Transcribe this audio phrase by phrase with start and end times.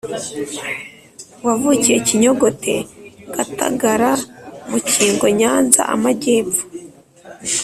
[1.45, 2.75] wavukiye Kinyogote
[3.33, 6.63] GatagaraMukingo Nyanza Amajyepfo